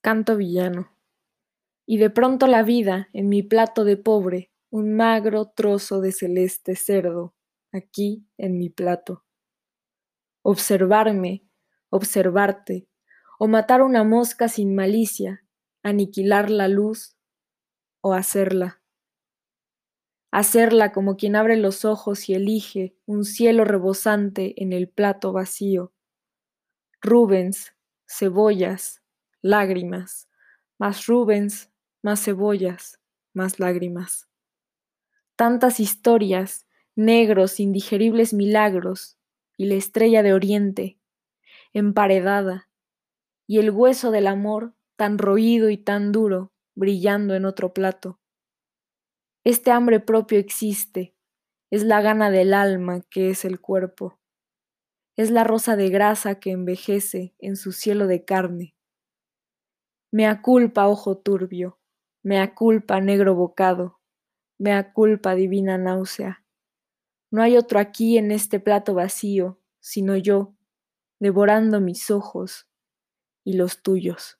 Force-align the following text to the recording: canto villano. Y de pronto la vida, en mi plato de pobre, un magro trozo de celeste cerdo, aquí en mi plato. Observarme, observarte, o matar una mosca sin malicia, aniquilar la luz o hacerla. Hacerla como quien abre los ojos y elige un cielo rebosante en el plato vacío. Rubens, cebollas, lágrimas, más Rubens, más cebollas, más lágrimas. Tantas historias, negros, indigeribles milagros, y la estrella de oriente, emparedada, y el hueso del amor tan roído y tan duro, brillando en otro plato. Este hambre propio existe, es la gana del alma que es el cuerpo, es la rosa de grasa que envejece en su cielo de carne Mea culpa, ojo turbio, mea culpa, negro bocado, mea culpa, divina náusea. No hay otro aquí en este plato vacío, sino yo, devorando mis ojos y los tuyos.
canto 0.00 0.36
villano. 0.36 0.92
Y 1.86 1.98
de 1.98 2.10
pronto 2.10 2.46
la 2.46 2.62
vida, 2.62 3.08
en 3.12 3.28
mi 3.28 3.42
plato 3.42 3.84
de 3.84 3.96
pobre, 3.96 4.50
un 4.70 4.94
magro 4.96 5.52
trozo 5.54 6.00
de 6.00 6.12
celeste 6.12 6.76
cerdo, 6.76 7.34
aquí 7.72 8.26
en 8.38 8.58
mi 8.58 8.70
plato. 8.70 9.24
Observarme, 10.42 11.44
observarte, 11.90 12.88
o 13.38 13.48
matar 13.48 13.82
una 13.82 14.04
mosca 14.04 14.48
sin 14.48 14.74
malicia, 14.74 15.44
aniquilar 15.82 16.50
la 16.50 16.68
luz 16.68 17.16
o 18.00 18.14
hacerla. 18.14 18.82
Hacerla 20.30 20.92
como 20.92 21.16
quien 21.16 21.34
abre 21.34 21.56
los 21.56 21.84
ojos 21.84 22.28
y 22.28 22.34
elige 22.34 22.96
un 23.04 23.24
cielo 23.24 23.64
rebosante 23.64 24.62
en 24.62 24.72
el 24.72 24.88
plato 24.88 25.32
vacío. 25.32 25.92
Rubens, 27.00 27.74
cebollas, 28.06 28.99
lágrimas, 29.42 30.28
más 30.78 31.06
Rubens, 31.06 31.70
más 32.02 32.24
cebollas, 32.24 33.00
más 33.32 33.58
lágrimas. 33.58 34.28
Tantas 35.36 35.80
historias, 35.80 36.66
negros, 36.94 37.60
indigeribles 37.60 38.34
milagros, 38.34 39.16
y 39.56 39.66
la 39.66 39.74
estrella 39.74 40.22
de 40.22 40.32
oriente, 40.32 40.98
emparedada, 41.72 42.70
y 43.46 43.58
el 43.58 43.70
hueso 43.70 44.10
del 44.10 44.26
amor 44.26 44.74
tan 44.96 45.18
roído 45.18 45.70
y 45.70 45.76
tan 45.76 46.12
duro, 46.12 46.52
brillando 46.74 47.34
en 47.34 47.44
otro 47.44 47.74
plato. 47.74 48.20
Este 49.44 49.70
hambre 49.70 50.00
propio 50.00 50.38
existe, 50.38 51.14
es 51.70 51.84
la 51.84 52.00
gana 52.02 52.30
del 52.30 52.52
alma 52.54 53.02
que 53.10 53.30
es 53.30 53.44
el 53.44 53.60
cuerpo, 53.60 54.18
es 55.16 55.30
la 55.30 55.44
rosa 55.44 55.76
de 55.76 55.88
grasa 55.88 56.40
que 56.40 56.50
envejece 56.50 57.34
en 57.38 57.56
su 57.56 57.72
cielo 57.72 58.06
de 58.06 58.24
carne 58.24 58.74
Mea 60.12 60.42
culpa, 60.42 60.88
ojo 60.88 61.18
turbio, 61.18 61.78
mea 62.24 62.52
culpa, 62.56 63.00
negro 63.00 63.36
bocado, 63.36 64.00
mea 64.58 64.92
culpa, 64.92 65.36
divina 65.36 65.78
náusea. 65.78 66.44
No 67.30 67.42
hay 67.42 67.56
otro 67.56 67.78
aquí 67.78 68.18
en 68.18 68.32
este 68.32 68.58
plato 68.58 68.94
vacío, 68.94 69.60
sino 69.78 70.16
yo, 70.16 70.56
devorando 71.20 71.80
mis 71.80 72.10
ojos 72.10 72.68
y 73.44 73.52
los 73.52 73.82
tuyos. 73.82 74.39